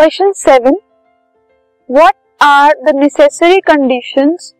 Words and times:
Question 0.00 0.32
seven 0.32 0.76
what 1.90 2.14
are 2.42 2.72
the 2.82 2.96
necessary 2.96 3.60
conditions 3.60 4.54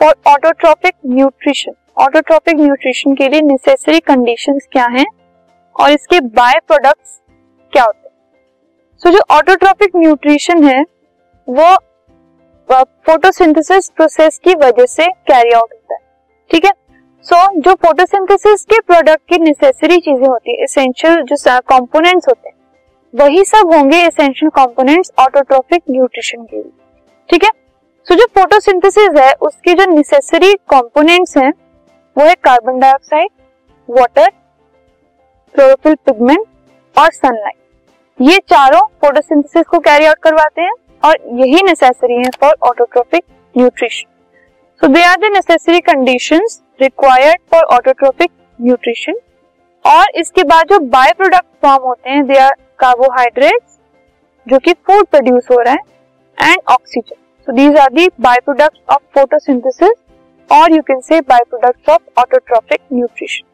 for 0.00 0.14
autotrophic 0.26 0.94
nutrition 1.06 1.72
autotrophic 1.96 2.54
nutrition 2.54 3.14
के 3.14 3.28
लिए 3.28 3.40
necessary 3.40 4.00
conditions 4.00 4.66
क्या 4.72 4.86
हैं? 4.86 5.06
और 5.80 5.90
इसके 5.90 6.20
बाय 6.20 6.52
प्रोडक्ट्स 6.66 7.20
क्या 7.72 7.84
होते 7.84 8.08
हैं? 8.08 8.14
सो 8.98 9.08
so, 9.08 9.16
जो 9.16 9.34
ऑटोट्रोपिक 9.34 9.96
न्यूट्रिशन 9.96 10.64
है 10.64 10.82
वो 11.48 11.76
फोटोसिंथेसिस 13.06 13.88
प्रोसेस 13.88 14.38
की 14.38 14.54
वजह 14.54 14.86
से 14.86 15.06
कैरी 15.06 15.52
आउट 15.52 15.72
होता 15.72 15.94
है। 15.94 16.00
ठीक 16.50 16.64
है? 16.64 16.72
सो 17.22 17.36
so, 17.36 17.64
जो 17.64 17.74
फोटोसिंथेसिस 17.74 18.64
के 18.64 18.80
प्रोडक्ट 18.80 19.22
की 19.28 19.38
नेसेसरी 19.38 19.98
चीज़ें 19.98 20.26
होती 20.26 20.50
है 20.50 20.62
एसेंशियल 20.62 21.22
जो 21.22 21.60
कंपोनेंट्स 21.60 22.28
होते 22.28 22.48
हैं 22.48 22.56
वही 23.14 23.44
सब 23.44 23.72
होंगे 23.74 23.96
एसेंशियल 23.96 24.50
कंपोनेंट्स 24.50 25.10
ऑटोट्रोपिक 25.18 25.82
न्यूट्रिशन 25.90 26.44
के 26.44 26.56
लिए। 26.56 26.70
ठीक 27.30 27.44
है? 27.44 27.50
सो 28.06 28.14
जो 28.14 28.26
फोटोसिंथेसिस 28.36 29.18
है, 29.18 29.32
उसके 29.42 29.74
जो 29.74 29.84
नेसेसरी 29.90 30.54
कंपोनेंट्स 30.70 31.36
हैं, 31.36 31.52
वो 32.16 32.24
है 32.24 32.34
carbon 32.44 32.78
dioxide 32.80 33.30
water 33.88 34.28
chlorophyll 35.54 35.94
pigment 36.06 36.46
और 36.96 37.12
सनलाइट 37.12 38.22
ये 38.22 38.38
चारों 38.48 38.80
फोटोसिंथेसिस 39.02 39.66
को 39.66 39.78
कैरी 39.80 40.04
आउट 40.04 40.18
करवाते 40.22 40.62
हैं 40.62 40.72
और 41.02 41.16
यही 41.40 41.62
नेसेसरी 41.62 42.16
है 42.16 42.30
for 42.40 42.56
autotrophic 42.68 43.24
nutrition 43.54 44.10
so 44.80 44.88
they 44.88 45.02
are 45.02 45.16
the 45.18 45.32
necessary 45.34 45.80
conditions 45.82 46.60
required 46.80 47.40
for 47.50 47.64
autotrophic 47.74 48.30
nutrition 48.58 49.14
और 49.84 50.10
इसके 50.16 50.42
बाद 50.44 50.66
जो 50.70 50.78
बाय 50.88 51.12
प्रोडक्ट 51.12 51.46
फॉर्म 51.62 51.82
होते 51.84 52.10
हैं 52.10 52.26
दे 52.26 52.38
आर 52.38 52.52
कार्बोहाइड्रेट्स 52.78 53.78
जो 54.46 54.58
कि 54.58 54.72
फ़ूड 54.72 55.06
प्रोड्यूस 55.06 55.46
हो 55.50 55.60
रहा 55.60 55.74
है 55.74 56.50
and 56.50 56.60
oxygen 56.68 57.16
so 57.46 57.52
these 57.52 57.76
are 57.76 57.92
the 57.92 58.08
by 58.20 58.38
product 58.44 58.78
of 58.90 59.02
photosynthesis 59.14 59.92
और 60.50 60.74
you 60.74 60.82
can 60.82 61.00
say 61.00 61.20
by 61.20 61.40
product 61.50 61.90
of 61.90 62.20
autotrophic 62.20 62.80
nutrition 62.92 63.46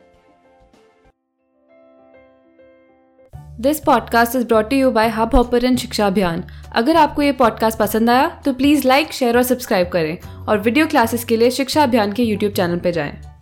this 3.60 3.80
podcast 3.80 4.36
is 4.36 4.46
brought 4.46 4.72
you 4.72 4.90
by 4.90 5.08
Hub 5.08 5.34
Hopper 5.34 5.76
शिक्षा 5.76 6.06
अभियान 6.06 6.44
अगर 6.74 6.96
आपको 6.96 7.22
ये 7.22 7.32
पॉडकास्ट 7.32 7.78
पसंद 7.78 8.10
आया 8.10 8.28
तो 8.44 8.52
प्लीज़ 8.52 8.86
लाइक 8.88 9.12
शेयर 9.12 9.36
और 9.36 9.42
सब्सक्राइब 9.42 9.88
करें 9.88 10.46
और 10.48 10.58
वीडियो 10.58 10.86
क्लासेस 10.86 11.24
के 11.24 11.36
लिए 11.36 11.50
शिक्षा 11.50 11.82
अभियान 11.82 12.12
के 12.12 12.22
यूट्यूब 12.22 12.52
चैनल 12.52 12.78
पर 12.78 12.90
जाएँ। 12.90 13.39